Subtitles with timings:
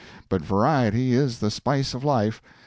[0.29, 2.41] But variety is the spice of life.